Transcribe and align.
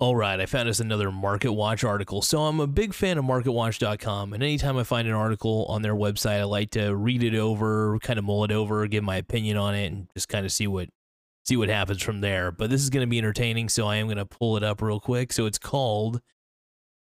All 0.00 0.16
right, 0.16 0.40
I 0.40 0.46
found 0.46 0.66
us 0.66 0.80
another 0.80 1.12
Market 1.12 1.52
Watch 1.52 1.84
article. 1.84 2.22
So 2.22 2.40
I'm 2.40 2.58
a 2.58 2.66
big 2.66 2.94
fan 2.94 3.18
of 3.18 3.26
MarketWatch.com, 3.26 4.32
and 4.32 4.42
anytime 4.42 4.78
I 4.78 4.82
find 4.82 5.06
an 5.06 5.12
article 5.12 5.66
on 5.68 5.82
their 5.82 5.94
website, 5.94 6.40
I 6.40 6.44
like 6.44 6.70
to 6.70 6.96
read 6.96 7.22
it 7.22 7.34
over, 7.34 7.98
kind 7.98 8.18
of 8.18 8.24
mull 8.24 8.44
it 8.44 8.50
over, 8.50 8.86
give 8.86 9.04
my 9.04 9.16
opinion 9.16 9.58
on 9.58 9.74
it, 9.74 9.92
and 9.92 10.08
just 10.14 10.30
kind 10.30 10.46
of 10.46 10.52
see 10.52 10.66
what 10.66 10.88
see 11.44 11.58
what 11.58 11.68
happens 11.68 12.02
from 12.02 12.22
there. 12.22 12.50
But 12.50 12.70
this 12.70 12.80
is 12.82 12.88
going 12.88 13.06
to 13.06 13.10
be 13.10 13.18
entertaining, 13.18 13.68
so 13.68 13.86
I 13.88 13.96
am 13.96 14.06
going 14.06 14.16
to 14.16 14.24
pull 14.24 14.56
it 14.56 14.62
up 14.62 14.80
real 14.80 15.00
quick. 15.00 15.34
So 15.34 15.44
it's 15.44 15.58
called 15.58 16.22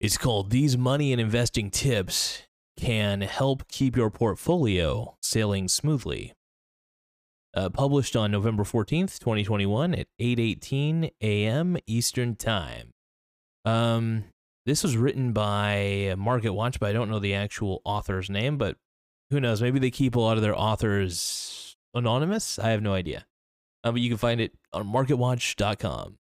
it's 0.01 0.19
called 0.19 0.51
These 0.51 0.77
Money 0.77 1.13
and 1.13 1.21
Investing 1.21 1.71
Tips 1.71 2.43
Can 2.77 3.21
Help 3.21 3.69
Keep 3.69 3.97
Your 3.97 4.11
Portfolio 4.11 5.17
Sailing 5.21 5.69
Smoothly. 5.69 6.33
Uh, 7.55 7.69
published 7.69 8.17
on 8.17 8.31
November 8.31 8.65
14th, 8.65 9.19
2021 9.19 9.95
at 9.95 10.07
8:18 10.19 11.11
a.m. 11.21 11.77
Eastern 11.87 12.35
Time. 12.35 12.91
Um 13.65 14.25
this 14.65 14.83
was 14.83 14.97
written 14.97 15.33
by 15.33 16.15
Market 16.17 16.53
Watch, 16.53 16.79
but 16.79 16.89
I 16.89 16.93
don't 16.93 17.11
know 17.11 17.19
the 17.19 17.35
actual 17.35 17.83
author's 17.85 18.31
name, 18.31 18.59
but 18.59 18.77
who 19.31 19.41
knows? 19.41 19.61
Maybe 19.61 19.79
they 19.79 19.91
keep 19.91 20.15
a 20.15 20.21
lot 20.21 20.37
of 20.37 20.43
their 20.43 20.57
authors 20.57 21.77
anonymous. 21.95 22.59
I 22.59 22.71
have 22.71 22.83
no 22.83 22.95
idea. 22.95 23.27
Uh, 23.83 23.93
but 23.93 24.01
you 24.01 24.09
can 24.09 24.19
find 24.19 24.41
it 24.41 24.53
on 24.73 24.87
marketwatch.com. 24.87 26.17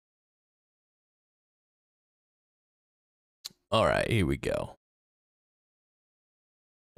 All 3.70 3.86
right, 3.86 4.10
here 4.10 4.26
we 4.26 4.36
go. 4.36 4.74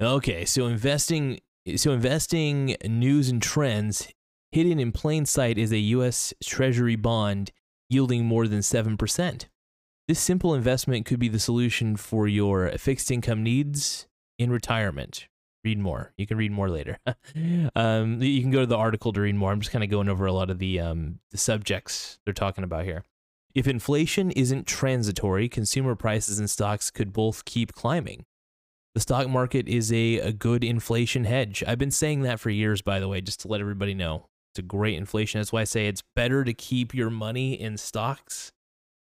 Okay, 0.01 0.45
so 0.45 0.65
investing 0.65 1.39
so 1.77 1.91
investing 1.91 2.75
news 2.85 3.29
and 3.29 3.41
trends 3.41 4.07
hidden 4.55 4.79
in 4.79 4.89
plain 4.93 5.25
sight 5.25 5.57
is 5.57 5.73
a 5.73 5.77
US 5.77 6.33
Treasury 6.41 6.95
bond 6.95 7.51
yielding 7.89 8.23
more 8.23 8.47
than 8.47 8.59
7%. 8.59 9.45
This 10.07 10.19
simple 10.21 10.53
investment 10.53 11.05
could 11.05 11.19
be 11.19 11.27
the 11.27 11.39
solution 11.39 11.97
for 11.97 12.25
your 12.25 12.69
fixed 12.77 13.11
income 13.11 13.43
needs 13.43 14.07
in 14.39 14.49
retirement. 14.49 15.27
Read 15.65 15.77
more. 15.77 16.13
You 16.17 16.25
can 16.25 16.37
read 16.37 16.53
more 16.53 16.69
later. 16.69 16.99
um, 17.75 18.21
you 18.21 18.41
can 18.41 18.49
go 18.49 18.61
to 18.61 18.65
the 18.65 18.77
article 18.77 19.11
to 19.11 19.19
read 19.19 19.35
more. 19.35 19.51
I'm 19.51 19.59
just 19.59 19.73
kind 19.73 19.83
of 19.83 19.89
going 19.89 20.07
over 20.07 20.25
a 20.25 20.31
lot 20.31 20.49
of 20.49 20.59
the, 20.59 20.79
um, 20.79 21.19
the 21.31 21.37
subjects 21.37 22.17
they're 22.23 22.33
talking 22.33 22.63
about 22.63 22.85
here. 22.85 23.03
If 23.53 23.67
inflation 23.67 24.31
isn't 24.31 24.67
transitory, 24.67 25.49
consumer 25.49 25.95
prices 25.95 26.39
and 26.39 26.49
stocks 26.49 26.91
could 26.91 27.11
both 27.11 27.43
keep 27.43 27.73
climbing. 27.73 28.23
The 28.93 29.01
stock 29.01 29.27
market 29.27 29.67
is 29.67 29.91
a, 29.91 30.19
a 30.19 30.31
good 30.31 30.63
inflation 30.63 31.25
hedge. 31.25 31.61
I've 31.67 31.77
been 31.77 31.91
saying 31.91 32.21
that 32.21 32.39
for 32.39 32.49
years, 32.49 32.81
by 32.81 33.01
the 33.01 33.09
way, 33.09 33.19
just 33.19 33.41
to 33.41 33.49
let 33.49 33.59
everybody 33.59 33.93
know. 33.93 34.29
It's 34.55 34.59
a 34.59 34.63
great 34.63 34.95
inflation. 34.95 35.41
That's 35.41 35.51
why 35.51 35.61
I 35.61 35.65
say 35.65 35.87
it's 35.87 36.01
better 36.15 36.45
to 36.45 36.53
keep 36.53 36.93
your 36.93 37.09
money 37.09 37.59
in 37.59 37.75
stocks 37.75 38.53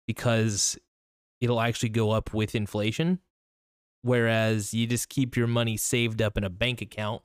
because 0.06 0.78
it'll 1.40 1.62
actually 1.62 1.88
go 1.88 2.12
up 2.12 2.34
with 2.34 2.54
inflation. 2.54 3.20
Whereas 4.02 4.74
you 4.74 4.88
just 4.88 5.08
keep 5.08 5.38
your 5.38 5.48
money 5.48 5.78
saved 5.78 6.22
up 6.22 6.38
in 6.38 6.44
a 6.44 6.50
bank 6.50 6.82
account 6.82 7.22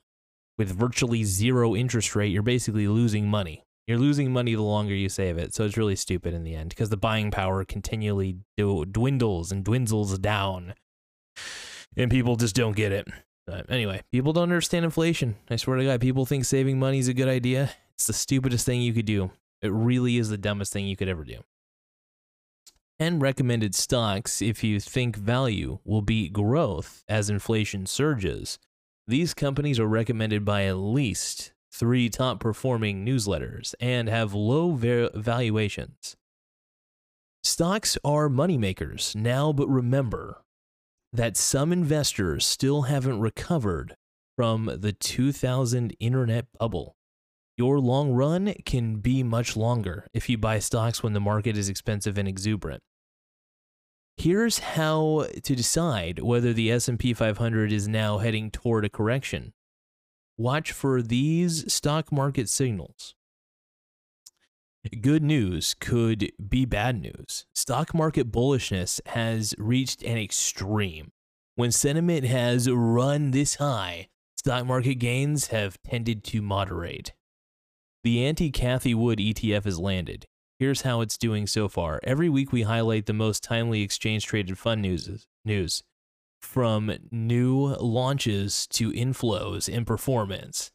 with 0.56 0.70
virtually 0.70 1.25
zero 1.25 1.75
interest 1.75 2.15
rate, 2.15 2.31
you're 2.31 2.43
basically 2.43 2.87
losing 2.87 3.27
money. 3.27 3.65
You're 3.89 3.98
losing 3.98 4.33
money 4.33 4.55
the 4.55 4.62
longer 4.62 4.95
you 4.95 5.09
save 5.09 5.37
it. 5.37 5.53
So 5.53 5.65
it's 5.65 5.77
really 5.77 5.97
stupid 5.97 6.33
in 6.33 6.45
the 6.45 6.55
end 6.55 6.69
because 6.69 6.91
the 6.91 6.97
buying 6.97 7.33
power 7.33 7.65
continually 7.65 8.37
dwindles 8.56 9.50
and 9.50 9.65
dwindles 9.65 10.17
down. 10.20 10.75
And 11.97 12.09
people 12.09 12.37
just 12.37 12.55
don't 12.55 12.77
get 12.77 12.93
it. 12.93 13.09
But 13.48 13.69
anyway, 13.69 14.03
people 14.12 14.33
don't 14.33 14.45
understand 14.45 14.84
inflation. 14.84 15.34
I 15.50 15.56
swear 15.56 15.78
to 15.78 15.84
God, 15.84 16.00
people 16.00 16.25
think 16.25 16.45
saving 16.45 16.78
money 16.78 17.00
is 17.00 17.09
a 17.09 17.15
good 17.15 17.27
idea. 17.27 17.73
It's 17.94 18.06
the 18.06 18.12
stupidest 18.12 18.66
thing 18.66 18.82
you 18.82 18.92
could 18.92 19.06
do. 19.06 19.30
It 19.60 19.72
really 19.72 20.18
is 20.18 20.28
the 20.28 20.38
dumbest 20.38 20.72
thing 20.72 20.86
you 20.86 20.96
could 20.96 21.08
ever 21.08 21.24
do. 21.24 21.40
10 22.98 23.18
recommended 23.20 23.74
stocks 23.74 24.42
if 24.42 24.62
you 24.62 24.78
think 24.78 25.16
value 25.16 25.78
will 25.84 26.02
beat 26.02 26.32
growth 26.32 27.04
as 27.08 27.30
inflation 27.30 27.86
surges. 27.86 28.58
These 29.06 29.34
companies 29.34 29.80
are 29.80 29.86
recommended 29.86 30.44
by 30.44 30.64
at 30.64 30.76
least 30.76 31.52
three 31.72 32.08
top 32.08 32.38
performing 32.38 33.04
newsletters, 33.04 33.75
and 33.81 34.08
have 34.08 34.34
low 34.34 34.72
valuations. 35.14 36.16
Stocks 37.42 37.98
are 38.04 38.28
moneymakers 38.28 39.16
now, 39.16 39.52
but 39.52 39.69
remember 39.69 40.42
that 41.12 41.36
some 41.36 41.72
investors 41.72 42.47
still 42.47 42.82
haven't 42.82 43.20
recovered 43.20 43.97
from 44.36 44.78
the 44.81 44.92
2000 44.92 45.97
internet 45.98 46.47
bubble. 46.58 46.94
Your 47.56 47.78
long 47.80 48.12
run 48.12 48.54
can 48.64 48.96
be 48.96 49.22
much 49.22 49.56
longer 49.56 50.06
if 50.14 50.28
you 50.28 50.38
buy 50.38 50.58
stocks 50.58 51.02
when 51.02 51.12
the 51.12 51.20
market 51.20 51.56
is 51.56 51.68
expensive 51.68 52.16
and 52.16 52.26
exuberant. 52.26 52.82
Here's 54.16 54.58
how 54.60 55.26
to 55.42 55.54
decide 55.54 56.20
whether 56.20 56.52
the 56.52 56.70
S&P 56.70 57.12
500 57.12 57.72
is 57.72 57.88
now 57.88 58.18
heading 58.18 58.50
toward 58.50 58.84
a 58.84 58.90
correction. 58.90 59.52
Watch 60.38 60.72
for 60.72 61.02
these 61.02 61.72
stock 61.72 62.10
market 62.10 62.48
signals. 62.48 63.14
Good 65.00 65.22
news 65.22 65.74
could 65.78 66.32
be 66.48 66.64
bad 66.64 67.00
news. 67.00 67.46
Stock 67.54 67.94
market 67.94 68.32
bullishness 68.32 69.00
has 69.06 69.54
reached 69.58 70.02
an 70.02 70.19
extreme. 70.19 71.12
When 71.54 71.70
sentiment 71.70 72.24
has 72.24 72.69
run 72.69 73.30
this 73.30 73.56
high, 73.56 74.08
stock 74.36 74.66
market 74.66 74.96
gains 74.96 75.48
have 75.48 75.80
tended 75.82 76.24
to 76.24 76.42
moderate. 76.42 77.12
The 78.04 78.24
anti 78.24 78.50
Cathie 78.50 78.94
Wood 78.94 79.18
ETF 79.20 79.64
has 79.64 79.78
landed. 79.78 80.26
Here's 80.58 80.82
how 80.82 81.02
it's 81.02 81.16
doing 81.16 81.46
so 81.46 81.68
far. 81.68 82.00
Every 82.02 82.28
week 82.28 82.50
we 82.50 82.62
highlight 82.62 83.06
the 83.06 83.12
most 83.12 83.44
timely 83.44 83.82
exchange 83.82 84.26
traded 84.26 84.58
fund 84.58 84.82
news. 84.82 85.26
news 85.44 85.84
from 86.40 86.92
new 87.12 87.76
launches 87.76 88.66
to 88.66 88.90
inflows 88.90 89.72
and 89.72 89.86
performance. 89.86 90.72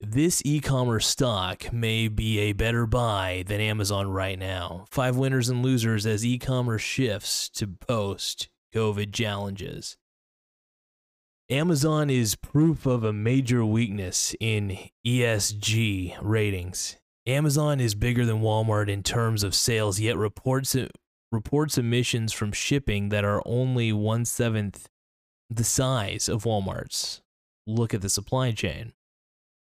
This 0.00 0.40
e 0.46 0.60
commerce 0.60 1.06
stock 1.06 1.70
may 1.74 2.08
be 2.08 2.38
a 2.38 2.54
better 2.54 2.86
buy 2.86 3.44
than 3.46 3.60
Amazon 3.60 4.08
right 4.08 4.38
now. 4.38 4.86
Five 4.90 5.16
winners 5.16 5.50
and 5.50 5.62
losers 5.62 6.06
as 6.06 6.24
e 6.24 6.38
commerce 6.38 6.80
shifts 6.80 7.50
to 7.50 7.66
post 7.66 8.48
COVID 8.74 9.12
challenges. 9.12 9.98
Amazon 11.50 12.10
is 12.10 12.36
proof 12.36 12.86
of 12.86 13.02
a 13.02 13.12
major 13.12 13.64
weakness 13.64 14.36
in 14.38 14.78
ESG 15.04 16.16
ratings. 16.22 16.96
Amazon 17.26 17.80
is 17.80 17.96
bigger 17.96 18.24
than 18.24 18.40
Walmart 18.40 18.88
in 18.88 19.02
terms 19.02 19.42
of 19.42 19.52
sales, 19.52 19.98
yet 19.98 20.16
reports 20.16 20.76
reports 21.32 21.76
emissions 21.76 22.32
from 22.32 22.52
shipping 22.52 23.08
that 23.08 23.24
are 23.24 23.42
only 23.44 23.92
one 23.92 24.24
seventh 24.24 24.88
the 25.48 25.64
size 25.64 26.28
of 26.28 26.44
Walmart's. 26.44 27.20
Look 27.66 27.94
at 27.94 28.00
the 28.00 28.08
supply 28.08 28.52
chain. 28.52 28.92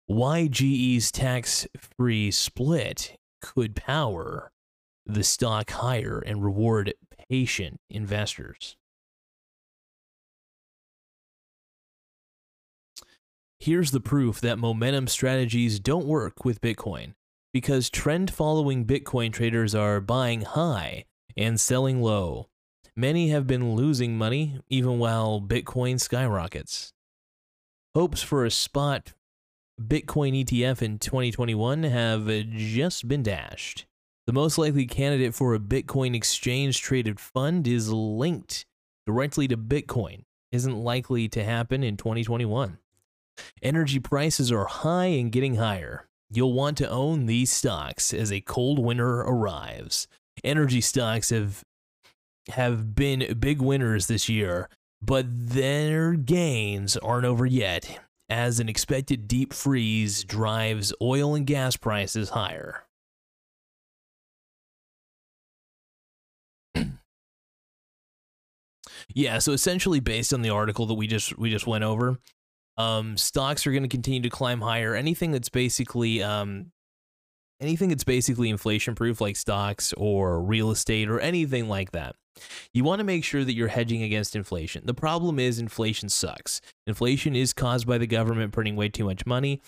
Why 0.08 0.48
GE's 0.48 1.12
tax 1.12 1.68
free 1.96 2.32
split 2.32 3.18
could 3.40 3.76
power 3.76 4.52
the 5.06 5.24
stock 5.24 5.70
higher 5.70 6.24
and 6.26 6.44
reward 6.44 6.96
patient 7.30 7.80
investors. 7.88 8.78
Here's 13.68 13.92
the 13.92 14.00
proof 14.00 14.40
that 14.40 14.58
momentum 14.58 15.08
strategies 15.08 15.78
don't 15.78 16.06
work 16.06 16.46
with 16.46 16.62
Bitcoin 16.62 17.16
because 17.52 17.90
trend 17.90 18.32
following 18.32 18.86
Bitcoin 18.86 19.34
traders 19.34 19.76
are 19.76 20.00
buying 20.00 20.44
high 20.44 21.04
and 21.36 21.60
selling 21.60 22.02
low. 22.02 22.48
Many 22.96 23.28
have 23.32 23.46
been 23.46 23.76
losing 23.76 24.18
money 24.18 24.62
even 24.70 25.00
while 25.00 25.42
Bitcoin 25.42 26.00
skyrockets. 26.00 26.94
Hopes 27.94 28.24
for 28.24 28.46
a 28.46 28.52
spot 28.52 29.12
Bitcoin 29.78 30.46
ETF 30.46 30.82
in 30.82 30.98
2021 30.98 31.84
have 31.84 32.26
just 32.52 33.10
been 33.10 33.22
dashed. 33.22 33.86
The 34.28 34.32
most 34.32 34.58
likely 34.58 34.86
candidate 34.86 35.36
for 35.36 35.54
a 35.54 35.60
Bitcoin 35.60 36.16
exchange 36.16 36.82
traded 36.82 37.20
fund 37.20 37.68
is 37.68 37.92
linked 37.92 38.66
directly 39.06 39.46
to 39.50 39.58
Bitcoin. 39.58 40.24
Isn't 40.54 40.82
likely 40.82 41.28
to 41.28 41.44
happen 41.44 41.84
in 41.84 41.98
2021. 41.98 42.78
Energy 43.62 44.00
prices 44.00 44.52
are 44.52 44.66
high 44.66 45.06
and 45.06 45.32
getting 45.32 45.56
higher. 45.56 46.08
You'll 46.30 46.54
want 46.54 46.78
to 46.78 46.90
own 46.90 47.26
these 47.26 47.52
stocks 47.52 48.14
as 48.14 48.32
a 48.32 48.42
cold 48.42 48.80
winter 48.80 49.22
arrives 49.22 50.08
energy 50.44 50.82
stocks 50.82 51.30
have 51.30 51.64
have 52.50 52.96
been 52.96 53.38
big 53.40 53.62
winners 53.62 54.08
this 54.08 54.30
year, 54.30 54.70
but 55.02 55.26
their 55.28 56.14
gains 56.14 56.96
aren't 56.98 57.26
over 57.26 57.46
yet, 57.46 58.00
as 58.30 58.60
an 58.60 58.70
expected 58.70 59.28
deep 59.28 59.54
freeze 59.54 60.24
drives 60.24 60.94
oil 61.02 61.36
and 61.36 61.46
gas 61.46 61.76
prices 61.76 62.30
higher. 62.30 62.86
yeah, 69.14 69.40
so 69.40 69.52
essentially 69.52 70.00
based 70.00 70.34
on 70.34 70.42
the 70.42 70.50
article 70.50 70.86
that 70.86 70.94
we 70.94 71.08
just 71.08 71.38
we 71.38 71.50
just 71.50 71.68
went 71.68 71.84
over, 71.84 72.18
um, 72.78 73.18
stocks 73.18 73.66
are 73.66 73.72
going 73.72 73.84
to 73.84 73.90
continue 73.90 74.22
to 74.22 74.30
climb 74.30 74.62
higher. 74.62 74.96
Anything 74.96 75.32
that's 75.32 75.50
basically 75.50 76.22
um, 76.22 76.72
anything 77.60 77.90
that's 77.90 78.04
basically 78.04 78.50
inflation 78.50 78.96
proof, 78.96 79.22
like 79.22 79.36
stocks 79.36 79.94
or 79.98 80.42
real 80.42 80.72
estate 80.72 81.10
or 81.10 81.20
anything 81.20 81.68
like 81.68 81.92
that. 81.92 82.16
You 82.72 82.84
want 82.84 83.00
to 83.00 83.04
make 83.04 83.24
sure 83.24 83.44
that 83.44 83.54
you're 83.54 83.68
hedging 83.68 84.04
against 84.04 84.36
inflation. 84.36 84.86
The 84.86 84.94
problem 84.94 85.40
is 85.40 85.58
inflation 85.58 86.10
sucks. 86.10 86.62
Inflation 86.86 87.36
is 87.36 87.52
caused 87.52 87.88
by 87.88 87.98
the 87.98 88.06
government 88.06 88.54
printing 88.54 88.76
way 88.76 88.90
too 88.90 89.06
much 89.06 89.26
money. 89.26 89.62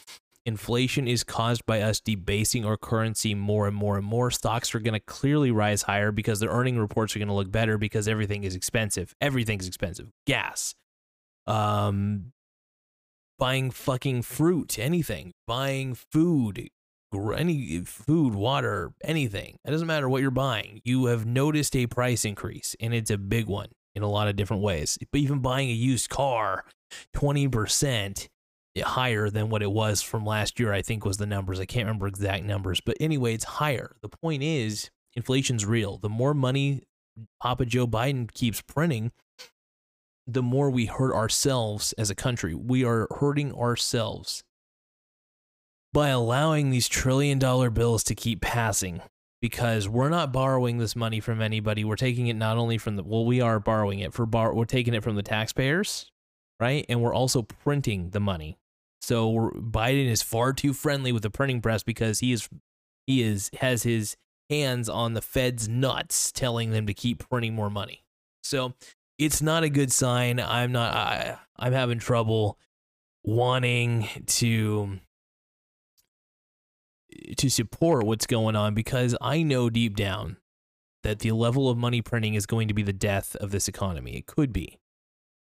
Inflation 0.45 1.07
is 1.07 1.23
caused 1.23 1.65
by 1.65 1.81
us 1.81 1.99
debasing 1.99 2.65
our 2.65 2.77
currency 2.77 3.33
more 3.35 3.67
and 3.67 3.75
more 3.75 3.97
and 3.97 4.05
more. 4.05 4.31
Stocks 4.31 4.73
are 4.73 4.79
going 4.79 4.93
to 4.93 4.99
clearly 4.99 5.51
rise 5.51 5.83
higher 5.83 6.11
because 6.11 6.39
their 6.39 6.49
earning 6.49 6.77
reports 6.77 7.15
are 7.15 7.19
going 7.19 7.27
to 7.27 7.33
look 7.33 7.51
better 7.51 7.77
because 7.77 8.07
everything 8.07 8.43
is 8.43 8.55
expensive. 8.55 9.15
Everything's 9.19 9.67
expensive. 9.67 10.11
Gas, 10.25 10.75
um, 11.45 12.31
buying 13.39 13.71
fucking 13.71 14.21
fruit, 14.21 14.77
anything, 14.77 15.31
buying 15.47 15.95
food, 15.95 16.69
any 17.35 17.79
food, 17.85 18.35
water, 18.35 18.91
anything. 19.03 19.57
It 19.65 19.71
doesn't 19.71 19.87
matter 19.87 20.07
what 20.07 20.21
you're 20.21 20.31
buying. 20.31 20.81
You 20.83 21.05
have 21.05 21.25
noticed 21.25 21.75
a 21.75 21.87
price 21.87 22.25
increase, 22.25 22.75
and 22.79 22.93
it's 22.93 23.09
a 23.09 23.17
big 23.17 23.47
one 23.47 23.69
in 23.95 24.03
a 24.03 24.09
lot 24.09 24.27
of 24.27 24.35
different 24.35 24.61
ways. 24.61 24.97
But 25.11 25.21
even 25.21 25.39
buying 25.39 25.69
a 25.69 25.73
used 25.73 26.09
car, 26.09 26.65
20% 27.15 28.27
higher 28.77 29.29
than 29.29 29.49
what 29.49 29.63
it 29.63 29.71
was 29.71 30.01
from 30.01 30.25
last 30.25 30.59
year, 30.59 30.71
I 30.71 30.81
think 30.81 31.03
was 31.03 31.17
the 31.17 31.25
numbers. 31.25 31.59
I 31.59 31.65
can't 31.65 31.85
remember 31.87 32.07
exact 32.07 32.43
numbers, 32.43 32.81
but 32.81 32.97
anyway, 32.99 33.33
it's 33.33 33.43
higher. 33.43 33.95
The 34.01 34.09
point 34.09 34.43
is, 34.43 34.89
inflation's 35.15 35.65
real. 35.65 35.97
The 35.97 36.09
more 36.09 36.33
money 36.33 36.83
Papa 37.41 37.65
Joe 37.65 37.87
Biden 37.87 38.31
keeps 38.31 38.61
printing, 38.61 39.11
the 40.33 40.43
more 40.43 40.69
we 40.69 40.85
hurt 40.85 41.13
ourselves 41.13 41.93
as 41.93 42.09
a 42.09 42.15
country. 42.15 42.53
We 42.53 42.83
are 42.83 43.07
hurting 43.19 43.53
ourselves 43.53 44.43
by 45.93 46.09
allowing 46.09 46.69
these 46.69 46.87
trillion 46.87 47.39
dollar 47.39 47.69
bills 47.69 48.03
to 48.05 48.15
keep 48.15 48.41
passing 48.41 49.01
because 49.41 49.87
we're 49.87 50.09
not 50.09 50.33
borrowing 50.33 50.77
this 50.77 50.95
money 50.95 51.19
from 51.19 51.41
anybody. 51.41 51.83
We're 51.83 51.95
taking 51.95 52.27
it 52.27 52.35
not 52.35 52.57
only 52.57 52.77
from 52.77 52.95
the 52.95 53.03
well, 53.03 53.25
we 53.25 53.41
are 53.41 53.59
borrowing 53.59 53.99
it 53.99 54.13
for 54.13 54.25
bar. 54.25 54.53
We're 54.53 54.65
taking 54.65 54.93
it 54.93 55.03
from 55.03 55.15
the 55.15 55.23
taxpayers, 55.23 56.11
right? 56.59 56.85
And 56.89 57.01
we're 57.01 57.13
also 57.13 57.41
printing 57.41 58.09
the 58.11 58.19
money. 58.19 58.57
So 59.01 59.51
Biden 59.55 60.07
is 60.07 60.21
far 60.21 60.53
too 60.53 60.73
friendly 60.73 61.11
with 61.11 61.23
the 61.23 61.29
printing 61.29 61.61
press 61.61 61.83
because 61.83 62.19
he 62.19 62.33
is 62.33 62.49
he 63.07 63.23
is 63.23 63.49
has 63.59 63.83
his 63.83 64.17
hands 64.49 64.89
on 64.89 65.13
the 65.13 65.21
Fed's 65.21 65.69
nuts, 65.69 66.31
telling 66.31 66.71
them 66.71 66.85
to 66.87 66.93
keep 66.93 67.27
printing 67.29 67.55
more 67.55 67.69
money. 67.69 68.03
So 68.43 68.73
it's 69.19 69.41
not 69.41 69.63
a 69.63 69.69
good 69.69 69.91
sign. 69.91 70.39
I'm 70.39 70.71
not. 70.71 70.95
I, 70.95 71.37
I'm 71.57 71.73
having 71.73 71.99
trouble 71.99 72.57
wanting 73.23 74.07
to 74.25 74.99
to 77.37 77.49
support 77.49 78.05
what's 78.05 78.25
going 78.25 78.55
on 78.55 78.73
because 78.73 79.15
I 79.21 79.43
know 79.43 79.69
deep 79.69 79.95
down 79.95 80.37
that 81.03 81.19
the 81.19 81.31
level 81.33 81.69
of 81.69 81.77
money 81.77 82.01
printing 82.01 82.33
is 82.33 82.45
going 82.45 82.67
to 82.69 82.73
be 82.73 82.83
the 82.83 82.93
death 82.93 83.35
of 83.37 83.51
this 83.51 83.67
economy. 83.67 84.15
It 84.15 84.25
could 84.25 84.53
be, 84.53 84.79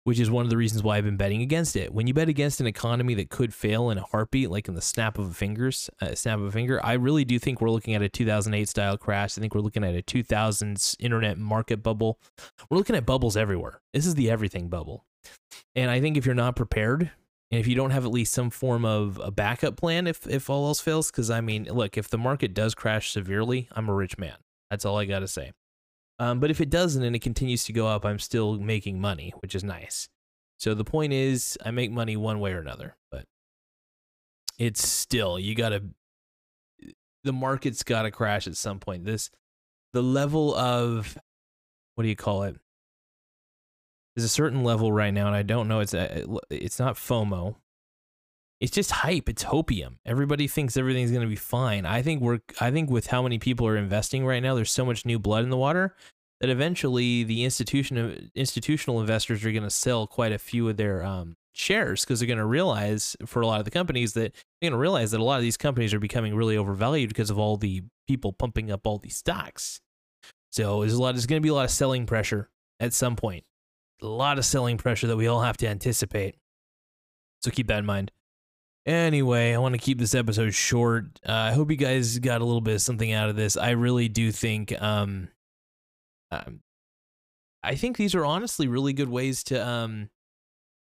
which 0.08 0.18
is 0.18 0.30
one 0.30 0.46
of 0.46 0.48
the 0.48 0.56
reasons 0.56 0.82
why 0.82 0.96
I've 0.96 1.04
been 1.04 1.18
betting 1.18 1.42
against 1.42 1.76
it. 1.76 1.92
When 1.92 2.06
you 2.06 2.14
bet 2.14 2.30
against 2.30 2.62
an 2.62 2.66
economy 2.66 3.12
that 3.12 3.28
could 3.28 3.52
fail 3.52 3.90
in 3.90 3.98
a 3.98 4.02
heartbeat, 4.02 4.48
like 4.48 4.66
in 4.66 4.74
the 4.74 4.80
snap 4.80 5.18
of 5.18 5.26
a 5.26 5.34
fingers, 5.34 5.90
uh, 6.00 6.14
snap 6.14 6.38
of 6.38 6.46
a 6.46 6.50
finger, 6.50 6.80
I 6.82 6.94
really 6.94 7.26
do 7.26 7.38
think 7.38 7.60
we're 7.60 7.68
looking 7.68 7.94
at 7.94 8.00
a 8.00 8.08
2008 8.08 8.66
style 8.70 8.96
crash. 8.96 9.36
I 9.36 9.42
think 9.42 9.54
we're 9.54 9.60
looking 9.60 9.84
at 9.84 9.94
a 9.94 10.00
2000s 10.00 10.96
internet 10.98 11.36
market 11.36 11.82
bubble. 11.82 12.18
We're 12.70 12.78
looking 12.78 12.96
at 12.96 13.04
bubbles 13.04 13.36
everywhere. 13.36 13.82
This 13.92 14.06
is 14.06 14.14
the 14.14 14.30
everything 14.30 14.70
bubble. 14.70 15.04
And 15.76 15.90
I 15.90 16.00
think 16.00 16.16
if 16.16 16.24
you're 16.24 16.34
not 16.34 16.56
prepared 16.56 17.10
and 17.50 17.60
if 17.60 17.66
you 17.66 17.74
don't 17.74 17.90
have 17.90 18.06
at 18.06 18.10
least 18.10 18.32
some 18.32 18.48
form 18.48 18.86
of 18.86 19.20
a 19.22 19.30
backup 19.30 19.76
plan, 19.76 20.06
if 20.06 20.26
if 20.26 20.48
all 20.48 20.68
else 20.68 20.80
fails, 20.80 21.10
because 21.10 21.30
I 21.30 21.42
mean, 21.42 21.64
look, 21.64 21.98
if 21.98 22.08
the 22.08 22.16
market 22.16 22.54
does 22.54 22.74
crash 22.74 23.12
severely, 23.12 23.68
I'm 23.72 23.90
a 23.90 23.94
rich 23.94 24.16
man. 24.16 24.36
That's 24.70 24.86
all 24.86 24.96
I 24.96 25.04
got 25.04 25.18
to 25.18 25.28
say. 25.28 25.52
Um, 26.18 26.40
but 26.40 26.50
if 26.50 26.60
it 26.60 26.70
doesn't 26.70 27.02
and 27.02 27.14
it 27.14 27.20
continues 27.20 27.64
to 27.64 27.72
go 27.72 27.86
up, 27.86 28.04
I'm 28.04 28.18
still 28.18 28.58
making 28.58 29.00
money, 29.00 29.32
which 29.40 29.54
is 29.54 29.62
nice. 29.62 30.08
So 30.58 30.74
the 30.74 30.84
point 30.84 31.12
is, 31.12 31.56
I 31.64 31.70
make 31.70 31.92
money 31.92 32.16
one 32.16 32.40
way 32.40 32.52
or 32.52 32.58
another, 32.58 32.96
but 33.10 33.24
it's 34.58 34.86
still 34.86 35.38
you 35.38 35.54
got 35.54 35.70
to. 35.70 35.82
The 37.24 37.32
market's 37.32 37.82
got 37.82 38.02
to 38.02 38.10
crash 38.10 38.46
at 38.46 38.56
some 38.56 38.80
point. 38.80 39.04
This, 39.04 39.30
the 39.92 40.02
level 40.02 40.54
of, 40.54 41.18
what 41.94 42.02
do 42.02 42.08
you 42.08 42.16
call 42.16 42.44
it? 42.44 42.56
there's 44.18 44.24
a 44.24 44.28
certain 44.28 44.64
level 44.64 44.90
right 44.90 45.14
now, 45.14 45.28
and 45.28 45.36
I 45.36 45.44
don't 45.44 45.68
know. 45.68 45.78
It's 45.78 45.94
a, 45.94 46.24
it's 46.50 46.80
not 46.80 46.96
FOMO. 46.96 47.54
It's 48.60 48.72
just 48.72 48.90
hype. 48.90 49.28
It's 49.28 49.44
hopium. 49.44 49.98
Everybody 50.04 50.48
thinks 50.48 50.76
everything's 50.76 51.10
going 51.10 51.22
to 51.22 51.28
be 51.28 51.36
fine. 51.36 51.86
I 51.86 52.02
think 52.02 52.20
we're. 52.20 52.40
I 52.60 52.70
think 52.70 52.90
with 52.90 53.06
how 53.06 53.22
many 53.22 53.38
people 53.38 53.66
are 53.66 53.76
investing 53.76 54.26
right 54.26 54.42
now, 54.42 54.54
there's 54.54 54.72
so 54.72 54.84
much 54.84 55.06
new 55.06 55.18
blood 55.18 55.44
in 55.44 55.50
the 55.50 55.56
water 55.56 55.94
that 56.40 56.50
eventually 56.50 57.24
the 57.24 57.44
institution 57.44 58.30
institutional 58.34 59.00
investors 59.00 59.44
are 59.44 59.52
going 59.52 59.62
to 59.62 59.70
sell 59.70 60.06
quite 60.06 60.32
a 60.32 60.38
few 60.38 60.68
of 60.68 60.76
their 60.76 61.04
um, 61.04 61.36
shares 61.52 62.04
because 62.04 62.18
they're 62.18 62.26
going 62.26 62.38
to 62.38 62.46
realize 62.46 63.16
for 63.26 63.42
a 63.42 63.46
lot 63.46 63.60
of 63.60 63.64
the 63.64 63.70
companies 63.70 64.14
that 64.14 64.32
they're 64.32 64.70
going 64.70 64.72
to 64.72 64.78
realize 64.78 65.12
that 65.12 65.20
a 65.20 65.24
lot 65.24 65.36
of 65.36 65.42
these 65.42 65.56
companies 65.56 65.94
are 65.94 66.00
becoming 66.00 66.34
really 66.34 66.56
overvalued 66.56 67.08
because 67.08 67.30
of 67.30 67.38
all 67.38 67.56
the 67.56 67.82
people 68.08 68.32
pumping 68.32 68.72
up 68.72 68.86
all 68.86 68.98
these 68.98 69.16
stocks. 69.16 69.80
So 70.50 70.80
there's 70.80 70.94
a 70.94 71.00
lot. 71.00 71.12
There's 71.14 71.26
going 71.26 71.40
to 71.40 71.46
be 71.46 71.50
a 71.50 71.54
lot 71.54 71.64
of 71.64 71.70
selling 71.70 72.06
pressure 72.06 72.50
at 72.80 72.92
some 72.92 73.14
point 73.14 73.44
a 74.02 74.06
lot 74.06 74.38
of 74.38 74.44
selling 74.44 74.78
pressure 74.78 75.06
that 75.06 75.16
we 75.16 75.26
all 75.26 75.40
have 75.40 75.56
to 75.58 75.68
anticipate. 75.68 76.36
So 77.42 77.50
keep 77.50 77.68
that 77.68 77.78
in 77.78 77.86
mind. 77.86 78.10
Anyway, 78.86 79.52
I 79.52 79.58
want 79.58 79.74
to 79.74 79.80
keep 79.80 79.98
this 79.98 80.14
episode 80.14 80.54
short. 80.54 81.04
Uh, 81.26 81.32
I 81.32 81.52
hope 81.52 81.70
you 81.70 81.76
guys 81.76 82.18
got 82.18 82.40
a 82.40 82.44
little 82.44 82.60
bit 82.62 82.76
of 82.76 82.80
something 82.80 83.12
out 83.12 83.28
of 83.28 83.36
this. 83.36 83.56
I 83.56 83.70
really 83.70 84.08
do 84.08 84.32
think, 84.32 84.80
um, 84.80 85.28
um 86.30 86.60
I 87.62 87.74
think 87.74 87.96
these 87.96 88.14
are 88.14 88.24
honestly 88.24 88.68
really 88.68 88.92
good 88.92 89.08
ways 89.08 89.42
to. 89.44 89.66
Um, 89.66 90.10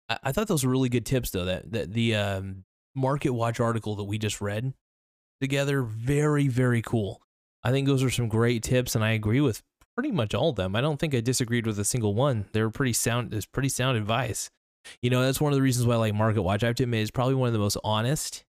I, 0.08 0.18
I 0.24 0.32
thought 0.32 0.48
those 0.48 0.64
were 0.64 0.70
really 0.70 0.88
good 0.88 1.06
tips, 1.06 1.30
though. 1.30 1.44
That 1.44 1.72
that 1.72 1.92
the 1.92 2.14
um, 2.14 2.64
Market 2.94 3.30
Watch 3.30 3.58
article 3.60 3.96
that 3.96 4.04
we 4.04 4.18
just 4.18 4.40
read 4.40 4.74
together, 5.40 5.82
very 5.82 6.48
very 6.48 6.82
cool. 6.82 7.22
I 7.64 7.70
think 7.70 7.86
those 7.86 8.02
are 8.02 8.10
some 8.10 8.28
great 8.28 8.62
tips, 8.62 8.94
and 8.94 9.04
I 9.04 9.12
agree 9.12 9.40
with 9.40 9.62
pretty 9.96 10.12
much 10.12 10.34
all 10.34 10.50
of 10.50 10.56
them. 10.56 10.76
I 10.76 10.80
don't 10.80 10.98
think 10.98 11.14
I 11.14 11.20
disagreed 11.20 11.66
with 11.66 11.78
a 11.78 11.84
single 11.84 12.14
one. 12.14 12.46
They 12.52 12.62
were 12.62 12.70
pretty 12.70 12.92
sound. 12.92 13.34
It's 13.34 13.46
pretty 13.46 13.70
sound 13.70 13.96
advice. 13.96 14.50
You 15.02 15.10
know, 15.10 15.22
that's 15.22 15.40
one 15.40 15.52
of 15.52 15.56
the 15.56 15.62
reasons 15.62 15.86
why 15.86 15.94
I 15.94 15.98
like 15.98 16.14
Market 16.14 16.42
Watch. 16.42 16.62
I 16.62 16.66
have 16.66 16.76
to 16.76 16.82
admit, 16.84 17.02
it's 17.02 17.10
probably 17.10 17.34
one 17.34 17.48
of 17.48 17.52
the 17.52 17.58
most 17.58 17.76
honest 17.84 18.44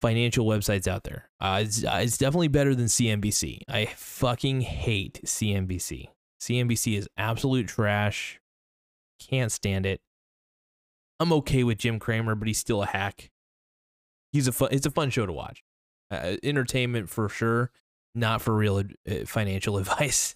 financial 0.00 0.46
websites 0.46 0.88
out 0.88 1.04
there. 1.04 1.28
Uh, 1.40 1.60
it's, 1.62 1.84
uh, 1.84 2.00
it's 2.02 2.18
definitely 2.18 2.48
better 2.48 2.74
than 2.74 2.86
CNBC. 2.86 3.60
I 3.68 3.86
fucking 3.86 4.62
hate 4.62 5.20
CNBC. 5.24 6.08
CNBC 6.40 6.96
is 6.96 7.08
absolute 7.16 7.68
trash. 7.68 8.40
Can't 9.18 9.52
stand 9.52 9.84
it. 9.84 10.00
I'm 11.18 11.32
okay 11.34 11.64
with 11.64 11.78
Jim 11.78 11.98
Cramer, 11.98 12.34
but 12.34 12.48
he's 12.48 12.58
still 12.58 12.82
a 12.82 12.86
hack. 12.86 13.30
He's 14.32 14.48
a 14.48 14.52
fun, 14.52 14.70
it's 14.72 14.86
a 14.86 14.90
fun 14.90 15.10
show 15.10 15.26
to 15.26 15.32
watch. 15.32 15.62
Uh, 16.10 16.36
entertainment 16.42 17.10
for 17.10 17.28
sure, 17.28 17.70
not 18.14 18.40
for 18.40 18.54
real 18.54 18.78
uh, 18.78 18.84
financial 19.26 19.76
advice 19.78 20.34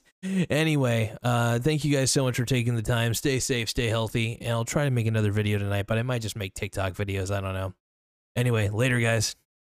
anyway, 0.50 1.16
uh, 1.22 1.58
thank 1.58 1.84
you 1.84 1.94
guys 1.94 2.10
so 2.10 2.24
much 2.24 2.36
for 2.36 2.44
taking 2.44 2.76
the 2.76 2.82
time. 2.82 3.14
Stay 3.14 3.38
safe, 3.38 3.68
stay 3.68 3.88
healthy, 3.88 4.38
and 4.40 4.50
I'll 4.50 4.64
try 4.64 4.84
to 4.84 4.90
make 4.90 5.06
another 5.06 5.32
video 5.32 5.58
tonight, 5.58 5.86
but 5.86 5.98
I 5.98 6.02
might 6.02 6.22
just 6.22 6.36
make 6.36 6.54
TikTok 6.54 6.94
videos. 6.94 7.34
I 7.34 7.40
don't 7.40 7.54
know. 7.54 7.74
Anyway, 8.36 8.68
later, 8.68 8.98
guys. 9.00 9.36